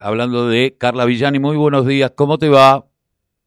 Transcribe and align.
hablando 0.00 0.48
de 0.48 0.76
Carla 0.78 1.04
Villani. 1.04 1.38
Muy 1.38 1.56
buenos 1.56 1.86
días, 1.86 2.12
¿cómo 2.16 2.38
te 2.38 2.48
va? 2.48 2.84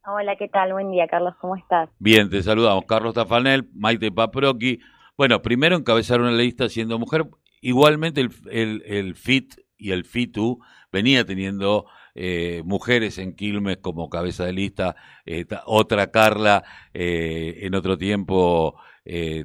Hola, 0.05 0.35
¿qué 0.35 0.48
tal? 0.48 0.74
Buen 0.74 0.92
día, 0.92 1.08
Carlos, 1.08 1.35
¿cómo 1.39 1.55
estás? 1.55 1.89
Bien, 2.00 2.29
te 2.29 2.42
saludamos. 2.42 2.85
Carlos 2.85 3.13
Tafanel, 3.13 3.70
Maite 3.74 4.12
Paproqui. 4.12 4.79
Bueno, 5.17 5.42
primero 5.42 5.75
encabezar 5.75 6.19
una 6.22 6.32
lista 6.32 6.67
siendo 6.69 6.98
mujer. 6.98 7.25
Igualmente 7.61 8.21
el, 8.50 8.84
el, 8.86 9.16
FIT 9.16 9.54
y 9.77 9.91
el 9.91 10.04
FITU 10.04 10.59
venía 10.91 11.25
teniendo 11.25 11.86
eh, 12.16 12.63
mujeres 12.65 13.20
en 13.20 13.36
Quilmes 13.36 13.77
como 13.77 14.09
cabeza 14.09 14.45
de 14.45 14.54
lista, 14.54 14.95
eh, 15.25 15.45
otra 15.65 16.11
Carla 16.11 16.63
eh, 16.93 17.59
en 17.61 17.75
otro 17.75 17.97
tiempo 17.97 18.79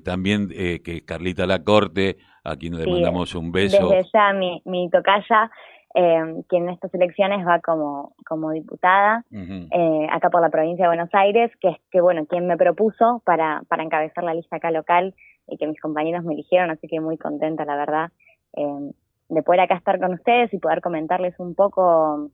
también 0.04 0.48
que 0.48 1.02
Carlita 1.07 1.46
Lacorte, 1.46 2.18
a 2.45 2.57
quien 2.57 2.77
le 2.77 2.86
mandamos 2.86 3.34
un 3.34 3.50
beso. 3.52 3.88
Desde 3.88 4.11
ya 4.12 4.32
mi, 4.34 4.61
mi 4.66 4.91
tocaya 4.91 5.50
eh, 5.98 6.42
que 6.50 6.58
en 6.58 6.68
estas 6.68 6.92
elecciones 6.92 7.46
va 7.46 7.60
como, 7.60 8.12
como 8.26 8.50
diputada 8.50 9.24
eh, 9.32 10.06
acá 10.12 10.28
por 10.28 10.42
la 10.42 10.50
provincia 10.50 10.84
de 10.84 10.91
Buenos 10.91 11.09
Aires, 11.14 11.50
que 11.59 11.68
es 11.68 11.77
que, 11.91 12.02
bueno, 12.02 12.27
quien 12.27 12.46
me 12.46 12.59
propuso 12.59 13.23
para, 13.24 13.62
para 13.68 13.82
encabezar 13.82 14.23
la 14.23 14.34
lista 14.34 14.56
acá 14.56 14.70
local 14.70 15.14
y 15.48 15.56
que 15.56 15.66
mis 15.66 15.80
compañeros 15.80 16.23
me 16.23 16.34
eligieron, 16.34 16.70
así 16.70 16.87
que 16.87 17.01
muy 17.01 17.16
contenta, 17.16 17.64
la 17.64 17.77
verdad, 17.77 18.10
eh, 18.52 18.92
de 19.30 19.42
poder 19.42 19.60
acá 19.62 19.77
estar 19.77 19.98
con 19.98 20.12
ustedes 20.12 20.52
y 20.52 20.59
poder 20.59 20.82
comentarles 20.82 21.34
un 21.38 21.54
poco 21.54 22.28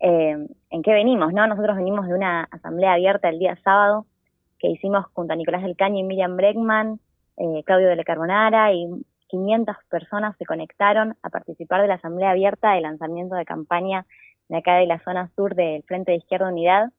eh, 0.00 0.36
en 0.70 0.82
qué 0.82 0.92
venimos, 0.92 1.32
¿no? 1.32 1.46
Nosotros 1.46 1.76
venimos 1.76 2.08
de 2.08 2.14
una 2.14 2.48
asamblea 2.50 2.94
abierta 2.94 3.28
el 3.28 3.38
día 3.38 3.56
sábado 3.62 4.06
que 4.58 4.68
hicimos 4.68 5.06
junto 5.12 5.34
a 5.34 5.36
Nicolás 5.36 5.62
del 5.62 5.76
Caño 5.76 6.00
y 6.00 6.02
Miriam 6.02 6.36
Bregman, 6.36 6.98
eh, 7.36 7.62
Claudio 7.64 7.86
de 7.86 7.94
la 7.94 8.02
Carbonara 8.02 8.72
y 8.72 8.88
500 9.30 9.76
personas 9.88 10.36
se 10.36 10.44
conectaron 10.44 11.16
a 11.22 11.30
participar 11.30 11.82
de 11.82 11.88
la 11.88 11.94
asamblea 11.94 12.30
abierta 12.30 12.72
de 12.72 12.80
lanzamiento 12.80 13.36
de 13.36 13.44
campaña 13.44 14.06
de 14.48 14.58
acá 14.58 14.76
de 14.76 14.86
la 14.86 14.98
zona 15.00 15.30
sur 15.36 15.54
del 15.54 15.82
Frente 15.84 16.12
de 16.12 16.18
Izquierda 16.18 16.48
Unidad. 16.48 16.90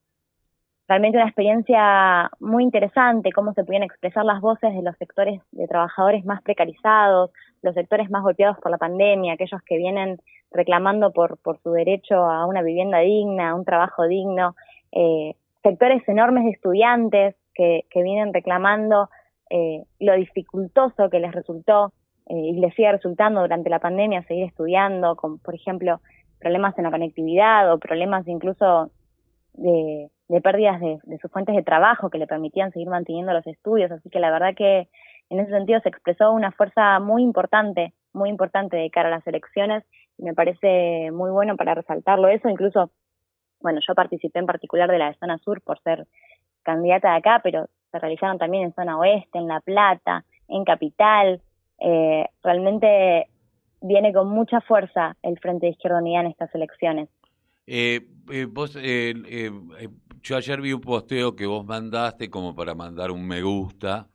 Realmente 0.88 1.18
una 1.18 1.28
experiencia 1.28 2.32
muy 2.40 2.64
interesante, 2.64 3.32
cómo 3.32 3.54
se 3.54 3.64
podían 3.64 3.84
expresar 3.84 4.26
las 4.26 4.42
voces 4.42 4.74
de 4.74 4.82
los 4.82 4.96
sectores 4.98 5.42
de 5.52 5.68
trabajadores 5.68 6.26
más 6.26 6.42
precarizados, 6.42 7.32
los 7.62 7.74
sectores 7.76 8.10
más 8.10 8.24
golpeados 8.24 8.58
por 8.60 8.72
la 8.72 8.78
pandemia, 8.78 9.34
aquellos 9.34 9.62
que 9.64 9.78
vienen 9.78 10.20
reclamando 10.52 11.12
por, 11.12 11.38
por 11.38 11.62
su 11.62 11.72
derecho 11.72 12.16
a 12.16 12.46
una 12.46 12.62
vivienda 12.62 13.00
digna, 13.00 13.52
a 13.52 13.56
un 13.56 13.66
trabajo 13.66 14.08
digno, 14.08 14.56
eh, 14.92 15.36
sectores 15.64 16.08
enormes 16.08 16.46
de 16.46 16.52
estudiantes 16.52 17.36
que, 17.54 17.86
que 17.90 18.04
vienen 18.04 18.34
reclamando 18.34 19.10
eh, 19.50 19.84
lo 20.00 20.16
dificultoso 20.16 21.10
que 21.10 21.20
les 21.20 21.34
resultó 21.34 21.92
eh, 22.32 22.34
y 22.34 22.54
les 22.54 22.74
sigue 22.76 22.90
resultando 22.90 23.42
durante 23.42 23.70
la 23.70 23.80
pandemia 23.80 24.24
seguir 24.24 24.46
estudiando, 24.46 25.18
con, 25.18 25.38
por 25.40 25.54
ejemplo, 25.54 26.00
problemas 26.40 26.78
en 26.78 26.86
la 26.86 26.92
conectividad 26.92 27.72
o 27.74 27.78
problemas 27.78 28.26
incluso 28.26 28.90
de, 29.54 30.10
pérdidas 30.42 30.80
de, 30.80 31.18
sus 31.22 31.30
fuentes 31.30 31.54
de 31.54 31.62
trabajo 31.62 32.10
que 32.10 32.18
le 32.18 32.28
permitían 32.28 32.72
seguir 32.72 32.88
manteniendo 32.88 33.34
los 33.34 33.46
estudios. 33.46 33.92
Así 33.92 34.10
que 34.10 34.22
la 34.22 34.32
verdad 34.32 34.56
que 34.56 34.88
en 35.30 35.42
ese 35.42 35.52
sentido 35.52 35.82
se 35.82 35.90
expresó 35.90 36.32
una 36.32 36.54
fuerza 36.54 37.02
muy 37.02 37.22
importante, 37.22 37.94
muy 38.14 38.30
importante 38.30 38.78
de 38.78 38.90
cara 38.90 39.10
a 39.10 39.18
las 39.18 39.28
elecciones 39.28 39.84
y 40.18 40.24
me 40.24 40.34
parece 40.34 41.12
muy 41.12 41.32
bueno 41.32 41.58
para 41.58 41.76
resaltarlo 41.76 42.30
eso. 42.30 42.48
Incluso, 42.48 42.92
bueno, 43.60 43.82
yo 43.86 43.94
participé 43.94 44.40
en 44.40 44.46
particular 44.46 44.90
de 44.90 45.00
la 45.00 45.14
zona 45.16 45.38
sur 45.40 45.62
por 45.62 45.82
ser 45.82 46.08
candidata 46.64 47.12
de 47.12 47.18
acá, 47.18 47.42
pero 47.44 47.68
se 47.92 48.00
realizaron 48.00 48.38
también 48.38 48.64
en 48.64 48.74
zona 48.74 48.98
oeste, 48.98 49.38
en 49.38 49.50
La 49.50 49.60
Plata, 49.60 50.24
en 50.48 50.64
Capital, 50.64 51.42
eh, 51.82 52.26
realmente 52.44 53.28
viene 53.82 54.14
con 54.14 54.30
mucha 54.30 54.62
fuerza 54.62 55.18
el 55.24 55.40
Frente 55.40 55.66
de 55.66 55.72
Izquierda 55.72 55.98
Unida 55.98 56.22
en 56.22 56.28
estas 56.28 56.54
elecciones. 56.54 57.10
Eh, 57.66 58.02
eh, 58.32 58.46
vos, 58.46 58.74
yo 58.74 60.38
ayer 60.38 60.62
vi 60.62 60.74
un 60.74 60.82
posteo 60.82 61.36
que 61.36 61.48
vos 61.48 61.66
mandaste 61.66 62.30
como 62.30 62.54
para 62.54 62.76
mandar 62.76 63.10
un 63.10 63.28
me 63.28 63.42
gusta, 63.42 64.10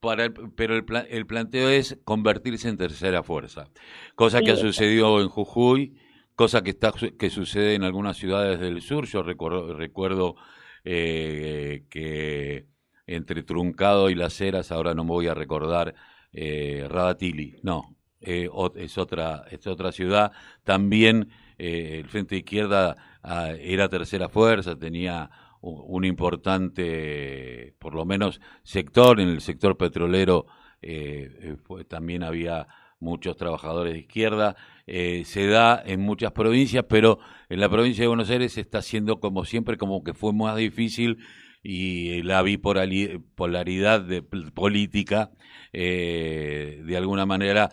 para 0.00 0.28
pero 0.56 0.76
el, 0.76 0.84
el, 1.08 1.26
planteo 1.26 1.70
es 1.70 1.98
convertirse 2.04 2.68
en 2.68 2.76
tercera 2.76 3.22
fuerza, 3.22 3.68
cosa 4.14 4.40
que 4.40 4.50
ha 4.50 4.56
sucedido 4.56 5.20
en 5.22 5.28
Jujuy, 5.28 5.98
cosa 6.34 6.62
que, 6.62 6.70
está, 6.70 6.92
que 7.18 7.30
sucede 7.30 7.74
en 7.74 7.84
algunas 7.84 8.18
ciudades 8.18 8.60
del 8.60 8.82
sur. 8.82 9.06
Yo 9.06 9.22
recuerdo, 9.22 9.74
recuerdo 9.74 10.36
que 10.84 12.66
entre 13.10 13.42
Truncado 13.42 14.08
y 14.08 14.14
Las 14.14 14.40
Heras, 14.40 14.70
ahora 14.72 14.94
no 14.94 15.04
me 15.04 15.10
voy 15.10 15.26
a 15.26 15.34
recordar, 15.34 15.94
eh, 16.32 16.86
Radatili, 16.88 17.56
no, 17.62 17.96
eh, 18.20 18.50
es, 18.76 18.98
otra, 18.98 19.44
es 19.50 19.66
otra 19.66 19.92
ciudad. 19.92 20.32
También 20.62 21.30
eh, 21.58 22.00
el 22.00 22.08
Frente 22.08 22.36
Izquierda 22.36 22.96
ah, 23.22 23.52
era 23.58 23.88
tercera 23.88 24.28
fuerza, 24.28 24.78
tenía 24.78 25.30
un, 25.62 26.04
importante, 26.04 27.74
por 27.78 27.94
lo 27.94 28.04
menos, 28.04 28.40
sector, 28.62 29.20
en 29.20 29.28
el 29.28 29.40
sector 29.40 29.76
petrolero 29.76 30.46
eh, 30.82 31.56
también 31.88 32.22
había 32.22 32.66
muchos 32.98 33.36
trabajadores 33.36 33.92
de 33.92 34.00
izquierda. 34.00 34.56
se 34.86 35.46
da 35.46 35.82
en 35.84 36.00
muchas 36.00 36.32
provincias, 36.32 36.84
pero 36.88 37.18
en 37.50 37.60
la 37.60 37.68
provincia 37.68 38.02
de 38.04 38.08
Buenos 38.08 38.30
Aires 38.30 38.56
está 38.56 38.80
siendo 38.82 39.20
como 39.20 39.44
siempre, 39.44 39.76
como 39.76 40.02
que 40.02 40.14
fue 40.14 40.32
más 40.32 40.56
difícil 40.56 41.18
y 41.62 42.22
la 42.22 42.42
bipolaridad 42.42 44.00
de, 44.00 44.22
política 44.22 45.30
eh, 45.72 46.82
de 46.84 46.96
alguna 46.96 47.26
manera 47.26 47.70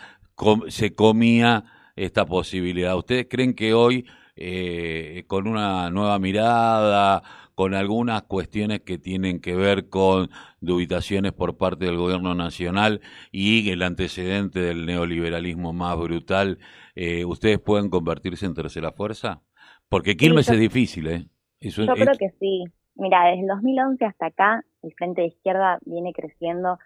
se 0.67 0.93
comía 0.93 1.65
esta 1.95 2.25
posibilidad. 2.25 2.95
¿Ustedes 2.95 3.27
creen 3.29 3.53
que 3.53 3.73
hoy, 3.73 4.05
eh, 4.35 5.23
con 5.27 5.47
una 5.47 5.89
nueva 5.89 6.19
mirada, 6.19 7.23
con 7.55 7.73
algunas 7.73 8.21
cuestiones 8.21 8.81
que 8.81 8.99
tienen 8.99 9.41
que 9.41 9.55
ver 9.55 9.89
con 9.89 10.29
dubitaciones 10.61 11.33
por 11.33 11.57
parte 11.57 11.85
del 11.85 11.97
gobierno 11.97 12.35
nacional 12.35 13.01
y 13.31 13.71
el 13.71 13.81
antecedente 13.81 14.59
del 14.59 14.85
neoliberalismo 14.85 15.73
más 15.73 15.97
brutal, 15.97 16.59
eh, 16.93 17.25
ustedes 17.25 17.57
pueden 17.57 17.89
convertirse 17.89 18.45
en 18.45 18.53
tercera 18.53 18.91
fuerza? 18.91 19.41
Porque 19.89 20.15
Quilmes 20.15 20.49
es 20.49 20.59
difícil, 20.59 21.07
¿eh? 21.07 21.25
yo 21.59 21.87
creo 21.87 22.17
que 22.17 22.29
sí. 22.39 22.63
Mira, 22.97 23.25
desde 23.25 23.41
el 23.41 23.47
2011 23.47 24.05
hasta 24.05 24.25
acá, 24.27 24.63
el 24.81 24.93
Frente 24.93 25.21
de 25.21 25.27
Izquierda 25.27 25.77
viene 25.85 26.13
creciendo 26.13 26.79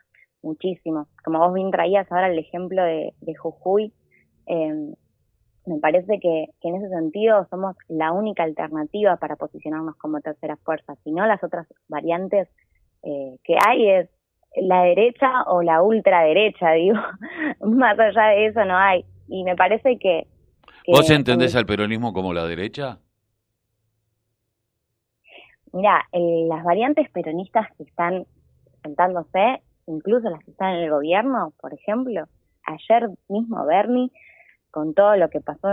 muchísimo. 0.44 1.08
Como 1.24 1.40
vos 1.40 1.54
bien 1.54 1.72
traías 1.72 2.12
ahora 2.12 2.28
el 2.28 2.38
ejemplo 2.38 2.84
de, 2.84 3.14
Jujuy, 3.36 3.94
em, 4.46 4.94
me 5.66 5.80
parece 5.80 6.20
que, 6.20 6.48
en 6.62 6.76
ese 6.76 6.90
sentido 6.90 7.48
somos 7.50 7.76
la 7.88 8.12
única 8.12 8.44
alternativa 8.44 9.16
para 9.18 9.36
posicionarnos 9.36 9.96
como 9.98 10.20
tercera 10.20 10.58
fuerza. 10.58 10.96
Si 11.04 11.12
no, 11.12 11.26
las 11.26 11.44
otras 11.44 11.68
variantes 11.88 12.50
eh, 13.04 13.38
que 13.44 13.56
hay 13.66 13.90
es 13.90 14.10
la 14.56 14.84
derecha 14.84 15.44
o 15.48 15.62
la 15.62 15.82
ultraderecha, 15.82 16.72
digo. 16.74 16.98
Más 17.62 17.98
allá 17.98 18.28
de 18.30 18.48
eso 18.48 18.66
no 18.66 18.78
hay. 18.78 19.06
Y 19.28 19.44
me 19.44 19.56
parece 19.56 19.98
que... 19.98 20.28
¿Vos 20.88 21.10
entendés 21.10 21.56
al 21.56 21.66
peronismo 21.66 22.12
como 22.12 22.34
la 22.34 22.46
derecha? 22.46 23.00
Mira, 25.74 26.06
las 26.12 26.64
variantes 26.64 27.10
peronistas 27.12 27.68
que 27.78 27.84
están 27.84 28.26
presentándose, 28.66 29.62
incluso 29.88 30.30
las 30.30 30.44
que 30.44 30.52
están 30.52 30.76
en 30.76 30.84
el 30.84 30.92
gobierno, 30.92 31.54
por 31.62 31.74
ejemplo, 31.74 32.26
ayer 32.66 33.10
mismo 33.30 33.66
Bernie, 33.66 34.12
con 34.72 34.94
todo 34.94 35.18
lo 35.18 35.30
que 35.30 35.42
pasó, 35.42 35.70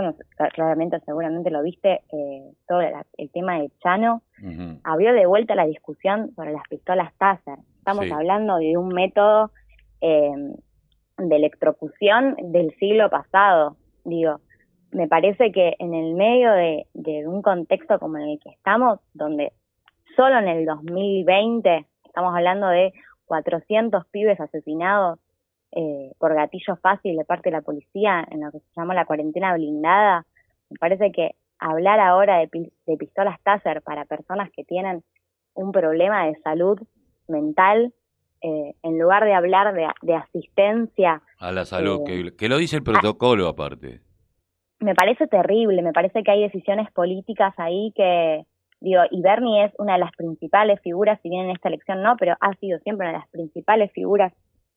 claramente 0.53 0.99
seguramente 1.05 1.49
lo 1.49 1.63
viste, 1.63 2.01
eh, 2.11 2.51
todo 2.67 2.81
el 2.81 3.31
tema 3.31 3.59
de 3.59 3.71
Chano, 3.81 4.21
abrió 4.83 5.13
de 5.13 5.25
vuelta 5.25 5.55
la 5.55 5.65
discusión 5.65 6.33
sobre 6.35 6.51
las 6.51 6.67
pistolas 6.69 7.13
Taser. 7.17 7.59
Estamos 7.77 8.11
hablando 8.11 8.57
de 8.57 8.77
un 8.77 8.89
método 8.89 9.51
eh, 10.01 10.31
de 11.17 11.35
electrocución 11.35 12.35
del 12.51 12.75
siglo 12.75 13.09
pasado. 13.09 13.77
Digo, 14.03 14.41
me 14.91 15.07
parece 15.07 15.51
que 15.51 15.75
en 15.79 15.93
el 15.93 16.13
medio 16.15 16.51
de, 16.51 16.85
de 16.93 17.27
un 17.27 17.41
contexto 17.41 17.99
como 17.99 18.17
en 18.17 18.29
el 18.29 18.39
que 18.39 18.49
estamos, 18.49 18.99
donde 19.13 19.53
solo 20.19 20.37
en 20.37 20.49
el 20.49 20.65
2020 20.65 21.85
estamos 22.03 22.35
hablando 22.35 22.67
de 22.67 22.91
400 23.23 24.05
pibes 24.07 24.37
asesinados 24.37 25.17
eh, 25.71 26.11
por 26.17 26.35
gatillo 26.35 26.75
fácil 26.75 27.15
de 27.15 27.23
parte 27.23 27.49
de 27.49 27.55
la 27.55 27.61
policía 27.61 28.27
en 28.29 28.41
lo 28.41 28.51
que 28.51 28.59
se 28.59 28.65
llama 28.75 28.93
la 28.93 29.05
cuarentena 29.05 29.53
blindada. 29.53 30.25
Me 30.69 30.77
parece 30.77 31.13
que 31.13 31.35
hablar 31.57 32.01
ahora 32.01 32.39
de, 32.39 32.97
pistolas 32.97 33.39
Taser 33.43 33.81
para 33.81 34.03
personas 34.03 34.49
que 34.51 34.65
tienen 34.65 35.03
un 35.53 35.71
problema 35.71 36.25
de 36.25 36.35
salud 36.41 36.77
mental, 37.29 37.93
eh, 38.41 38.73
en 38.83 38.99
lugar 38.99 39.23
de 39.23 39.33
hablar 39.33 39.73
de, 40.01 40.15
asistencia. 40.15 41.21
A 41.37 41.53
la 41.53 41.63
salud, 41.63 42.01
eh, 42.09 42.35
que, 42.37 42.49
lo 42.49 42.57
dice 42.57 42.75
el 42.75 42.83
protocolo 42.83 43.47
aparte. 43.47 44.01
Me 44.79 44.95
parece 44.95 45.27
terrible, 45.27 45.81
me 45.81 45.93
parece 45.93 46.23
que 46.23 46.31
hay 46.31 46.41
decisiones 46.41 46.91
políticas 46.91 47.53
ahí 47.57 47.93
que, 47.95 48.43
Digo, 48.81 49.01
y 49.11 49.21
Bernie 49.21 49.65
es 49.65 49.73
una 49.77 49.93
de 49.93 49.99
las 49.99 50.11
principales 50.15 50.79
figuras, 50.81 51.19
si 51.21 51.29
bien 51.29 51.45
en 51.45 51.51
esta 51.51 51.67
elección 51.67 52.01
no, 52.01 52.15
pero 52.17 52.35
ha 52.39 52.53
sido 52.55 52.79
siempre 52.79 53.07
una 53.07 53.17
de 53.17 53.19
las 53.19 53.29
principales 53.29 53.91
figuras 53.91 54.33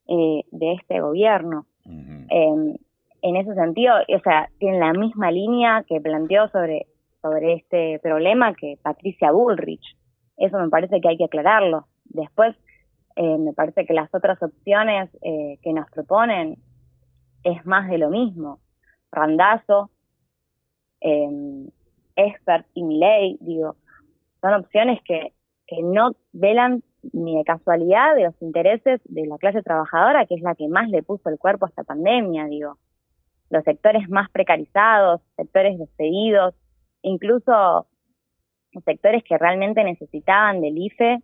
eh, 0.08 0.42
de 0.50 0.72
este 0.72 1.00
gobierno. 1.00 1.66
Em, 1.84 2.76
en 3.22 3.36
ese 3.36 3.54
sentido, 3.54 3.94
o 3.94 4.20
sea, 4.20 4.48
tiene 4.58 4.80
la 4.80 4.92
misma 4.92 5.30
línea 5.30 5.84
que 5.86 6.00
planteó 6.00 6.48
sobre, 6.48 6.86
sobre 7.20 7.54
este 7.54 8.00
problema 8.00 8.54
que 8.54 8.78
Patricia 8.82 9.30
Bullrich. 9.30 9.96
Eso 10.36 10.58
me 10.58 10.68
parece 10.68 11.00
que 11.00 11.08
hay 11.08 11.16
que 11.16 11.26
aclararlo. 11.26 11.86
Después, 12.04 12.56
eh, 13.14 13.38
me 13.38 13.52
parece 13.52 13.86
que 13.86 13.94
las 13.94 14.12
otras 14.12 14.42
opciones 14.42 15.10
eh, 15.22 15.58
que 15.62 15.72
nos 15.72 15.88
proponen 15.90 16.58
es 17.44 17.64
más 17.64 17.88
de 17.88 17.98
lo 17.98 18.10
mismo. 18.10 18.58
Randazo, 19.12 19.90
eh, 21.00 21.68
Expert 22.16 22.66
y 22.74 22.82
Miley, 22.82 23.38
digo, 23.40 23.76
son 24.42 24.54
opciones 24.54 25.00
que, 25.04 25.32
que 25.66 25.82
no 25.82 26.12
velan 26.32 26.82
ni 27.12 27.36
de 27.36 27.44
casualidad 27.44 28.14
de 28.14 28.24
los 28.24 28.42
intereses 28.42 29.00
de 29.04 29.26
la 29.26 29.38
clase 29.38 29.62
trabajadora, 29.62 30.26
que 30.26 30.34
es 30.34 30.42
la 30.42 30.54
que 30.54 30.68
más 30.68 30.90
le 30.90 31.02
puso 31.02 31.30
el 31.30 31.38
cuerpo 31.38 31.64
a 31.64 31.68
esta 31.70 31.84
pandemia, 31.84 32.46
digo. 32.46 32.76
Los 33.48 33.64
sectores 33.64 34.08
más 34.08 34.30
precarizados, 34.30 35.20
sectores 35.36 35.78
despedidos, 35.78 36.54
incluso 37.02 37.86
sectores 38.84 39.22
que 39.24 39.38
realmente 39.38 39.84
necesitaban 39.84 40.60
del 40.60 40.78
IFE 40.78 41.18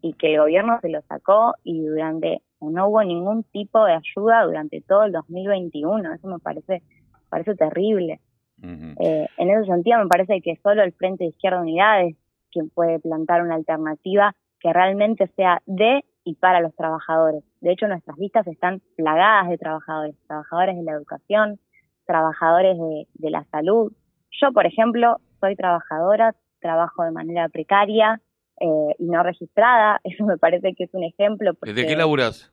y 0.00 0.14
que 0.14 0.34
el 0.34 0.40
gobierno 0.40 0.78
se 0.80 0.88
lo 0.88 1.02
sacó 1.02 1.54
y 1.64 1.84
durante 1.84 2.42
no 2.60 2.88
hubo 2.88 3.04
ningún 3.04 3.44
tipo 3.44 3.84
de 3.84 3.92
ayuda 3.92 4.44
durante 4.44 4.80
todo 4.80 5.04
el 5.04 5.12
2021. 5.12 6.14
Eso 6.14 6.28
me 6.28 6.38
parece 6.38 6.82
parece 7.28 7.54
terrible. 7.54 8.20
eh, 8.62 9.28
en 9.36 9.50
ese 9.50 9.66
sentido, 9.66 9.98
me 9.98 10.08
parece 10.08 10.40
que 10.40 10.56
solo 10.62 10.82
el 10.82 10.92
Frente 10.92 11.24
de 11.24 11.30
Izquierda 11.30 11.60
Unidad 11.60 12.06
es 12.06 12.16
quien 12.50 12.70
puede 12.70 12.98
plantar 12.98 13.42
una 13.42 13.54
alternativa 13.54 14.34
que 14.60 14.72
realmente 14.72 15.28
sea 15.36 15.62
de 15.66 16.04
y 16.24 16.34
para 16.34 16.60
los 16.60 16.74
trabajadores. 16.74 17.42
De 17.60 17.72
hecho, 17.72 17.88
nuestras 17.88 18.18
listas 18.18 18.46
están 18.46 18.82
plagadas 18.96 19.48
de 19.48 19.56
trabajadores, 19.56 20.14
trabajadores 20.26 20.76
de 20.76 20.82
la 20.82 20.92
educación, 20.92 21.58
trabajadores 22.06 22.76
de, 22.76 23.06
de 23.14 23.30
la 23.30 23.44
salud. 23.44 23.92
Yo, 24.30 24.52
por 24.52 24.66
ejemplo, 24.66 25.20
soy 25.40 25.56
trabajadora, 25.56 26.34
trabajo 26.60 27.04
de 27.04 27.12
manera 27.12 27.48
precaria 27.48 28.20
eh, 28.60 28.94
y 28.98 29.06
no 29.06 29.22
registrada. 29.22 30.00
Eso 30.04 30.24
me 30.24 30.36
parece 30.36 30.74
que 30.74 30.84
es 30.84 30.94
un 30.94 31.04
ejemplo. 31.04 31.54
Porque, 31.54 31.72
¿De 31.72 31.86
qué 31.86 31.96
laburas? 31.96 32.52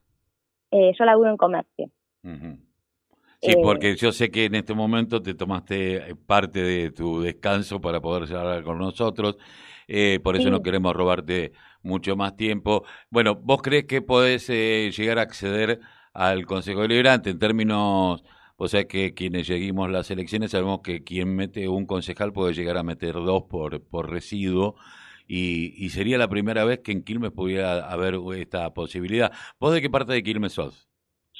Eh, 0.71 0.91
yo 0.97 1.05
laburo 1.05 1.29
en 1.29 1.37
comercio. 1.37 1.89
Sí, 3.45 3.51
eh, 3.51 3.57
porque 3.61 3.95
yo 3.95 4.11
sé 4.11 4.31
que 4.31 4.45
en 4.45 4.55
este 4.55 4.73
momento 4.73 5.21
te 5.21 5.35
tomaste 5.35 6.15
parte 6.25 6.61
de 6.63 6.91
tu 6.91 7.21
descanso 7.21 7.79
para 7.79 8.01
poder 8.01 8.33
hablar 8.35 8.63
con 8.63 8.79
nosotros. 8.79 9.37
Eh, 9.87 10.19
por 10.23 10.35
eso 10.35 10.49
no 10.49 10.63
queremos 10.63 10.95
robarte 10.95 11.53
mucho 11.83 12.15
más 12.15 12.35
tiempo. 12.35 12.85
Bueno, 13.11 13.35
¿vos 13.35 13.61
crees 13.61 13.85
que 13.85 14.01
podés 14.01 14.49
eh, 14.49 14.91
llegar 14.95 15.19
a 15.19 15.23
acceder 15.23 15.79
al 16.13 16.45
Consejo 16.45 16.81
Deliberante 16.81 17.29
en 17.29 17.39
términos, 17.39 18.23
o 18.55 18.67
sea 18.67 18.85
que 18.87 19.13
quienes 19.13 19.47
seguimos 19.47 19.91
las 19.91 20.09
elecciones 20.09 20.51
sabemos 20.51 20.79
que 20.81 21.03
quien 21.03 21.35
mete 21.35 21.67
un 21.67 21.85
concejal 21.85 22.33
puede 22.33 22.53
llegar 22.53 22.77
a 22.77 22.83
meter 22.83 23.13
dos 23.13 23.43
por, 23.43 23.83
por 23.83 24.09
residuo 24.09 24.75
y, 25.27 25.73
y 25.83 25.89
sería 25.89 26.17
la 26.17 26.29
primera 26.29 26.65
vez 26.65 26.79
que 26.79 26.91
en 26.93 27.03
Quilmes 27.03 27.31
pudiera 27.31 27.91
haber 27.91 28.19
esta 28.37 28.73
posibilidad. 28.73 29.31
¿Vos 29.59 29.73
de 29.73 29.81
qué 29.81 29.89
parte 29.89 30.13
de 30.13 30.23
Quilmes 30.23 30.53
sos? 30.53 30.87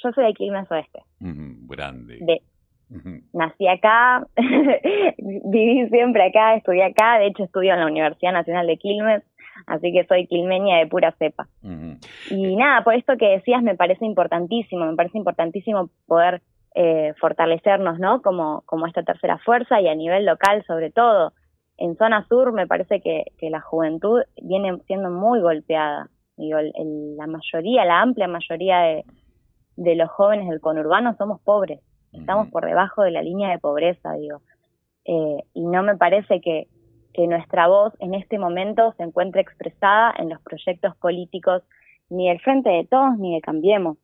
Yo 0.02 0.12
soy 0.12 0.26
de 0.26 0.34
Quilmes 0.34 0.70
Oeste. 0.70 1.02
grande. 1.20 2.18
De, 2.20 2.42
Nací 3.32 3.66
acá, 3.66 4.26
viví 5.18 5.88
siempre 5.88 6.24
acá, 6.24 6.54
estudié 6.54 6.84
acá, 6.84 7.18
de 7.18 7.26
hecho 7.26 7.44
estudio 7.44 7.74
en 7.74 7.80
la 7.80 7.86
Universidad 7.86 8.32
Nacional 8.32 8.66
de 8.66 8.76
Quilmes, 8.76 9.24
así 9.66 9.92
que 9.92 10.06
soy 10.06 10.26
quilmeña 10.28 10.78
de 10.78 10.86
pura 10.86 11.12
cepa. 11.18 11.48
Y 12.30 12.56
nada, 12.56 12.84
por 12.84 12.94
esto 12.94 13.16
que 13.16 13.26
decías 13.28 13.62
me 13.62 13.74
parece 13.74 14.04
importantísimo, 14.06 14.86
me 14.86 14.94
parece 14.94 15.18
importantísimo 15.18 15.90
poder 16.06 16.42
eh, 16.76 17.14
fortalecernos, 17.20 17.98
¿no? 17.98 18.22
Como, 18.22 18.62
como 18.66 18.86
esta 18.86 19.02
tercera 19.02 19.38
fuerza 19.38 19.80
y 19.80 19.88
a 19.88 19.94
nivel 19.94 20.24
local 20.24 20.62
sobre 20.66 20.90
todo. 20.90 21.32
En 21.78 21.96
zona 21.96 22.24
sur 22.28 22.52
me 22.52 22.66
parece 22.66 23.00
que, 23.00 23.24
que 23.38 23.50
la 23.50 23.60
juventud 23.60 24.22
viene 24.40 24.78
siendo 24.86 25.10
muy 25.10 25.40
golpeada. 25.40 26.08
Digo, 26.36 26.58
el, 26.58 27.16
la 27.16 27.26
mayoría, 27.26 27.84
la 27.84 28.00
amplia 28.00 28.28
mayoría 28.28 28.78
de, 28.80 29.04
de 29.76 29.94
los 29.94 30.10
jóvenes 30.10 30.48
del 30.48 30.60
conurbano 30.60 31.14
somos 31.16 31.40
pobres 31.40 31.80
estamos 32.18 32.48
por 32.48 32.64
debajo 32.64 33.02
de 33.02 33.10
la 33.10 33.22
línea 33.22 33.50
de 33.50 33.58
pobreza, 33.58 34.12
digo. 34.14 34.40
Eh, 35.04 35.44
y 35.54 35.64
no 35.64 35.82
me 35.82 35.96
parece 35.96 36.40
que, 36.40 36.68
que 37.14 37.26
nuestra 37.26 37.68
voz 37.68 37.92
en 38.00 38.14
este 38.14 38.38
momento 38.38 38.92
se 38.96 39.04
encuentre 39.04 39.40
expresada 39.40 40.12
en 40.18 40.30
los 40.30 40.40
proyectos 40.42 40.96
políticos 40.96 41.62
ni 42.08 42.28
del 42.28 42.40
Frente 42.40 42.70
de 42.70 42.86
Todos 42.86 43.18
ni 43.18 43.34
de 43.34 43.40
Cambiemos. 43.40 43.98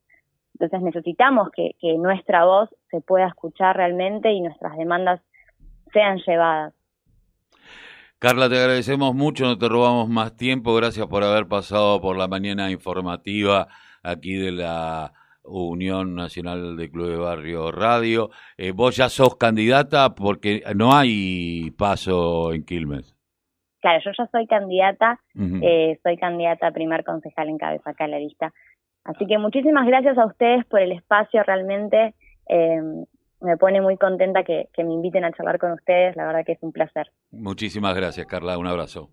Entonces 0.55 0.83
necesitamos 0.83 1.49
que, 1.51 1.73
que 1.81 1.97
nuestra 1.99 2.45
voz 2.45 2.69
se 2.91 3.01
pueda 3.01 3.27
escuchar 3.27 3.77
realmente 3.77 4.31
y 4.33 4.41
nuestras 4.41 4.77
demandas 4.77 5.21
sean 5.93 6.19
llevadas. 6.19 6.75
Carla, 8.19 8.49
te 8.49 8.57
agradecemos 8.57 9.15
mucho, 9.17 9.45
no 9.45 9.59
te 9.59 9.69
robamos 9.69 10.09
más 10.09 10.37
tiempo, 10.37 10.77
gracias 10.77 11.09
por 11.09 11.25
haber 11.25 11.49
pasado 11.49 12.01
por 12.01 12.17
la 12.17 12.29
mañana 12.29 12.71
informativa 12.71 13.67
aquí 14.05 14.35
de 14.35 14.53
la 14.53 15.13
Unión 15.45 16.15
Nacional 16.15 16.77
de 16.77 16.91
Club 16.91 17.11
de 17.11 17.17
Barrio 17.17 17.73
Radio. 17.73 18.31
Eh, 18.57 18.73
vos 18.73 18.97
ya 18.97 19.09
sos 19.09 19.37
candidata 19.37 20.15
porque 20.15 20.63
no 20.75 20.95
hay 20.95 21.71
paso 21.73 22.53
en 22.53 22.65
Quilmes. 22.65 23.17
Claro, 23.81 24.01
yo 24.05 24.13
ya 24.17 24.27
soy 24.31 24.47
candidata, 24.47 25.21
eh, 25.35 25.99
soy 26.05 26.17
candidata 26.17 26.69
a 26.69 26.73
primer 26.73 27.03
concejal 27.03 27.49
en 27.49 27.59
cabeza 27.59 27.91
acá 27.91 28.05
en 28.05 28.13
la 28.13 28.19
lista. 28.21 28.53
Así 29.05 29.27
que 29.27 29.39
muchísimas 29.39 29.87
gracias 29.87 30.17
a 30.19 30.27
ustedes 30.27 30.65
por 30.67 30.81
el 30.81 30.93
espacio, 30.93 31.43
realmente 31.43 32.15
eh, 32.49 32.81
me 33.41 33.57
pone 33.57 33.81
muy 33.81 33.97
contenta 33.97 34.45
que, 34.45 34.69
que 34.73 34.85
me 34.85 34.93
inviten 34.93 35.25
a 35.25 35.33
charlar 35.33 35.59
con 35.59 35.73
ustedes, 35.73 36.15
la 36.15 36.27
verdad 36.27 36.45
que 36.47 36.53
es 36.53 36.63
un 36.63 36.71
placer. 36.71 37.11
Muchísimas 37.33 37.97
gracias, 37.97 38.27
Carla, 38.27 38.57
un 38.57 38.69
abrazo. 38.69 39.11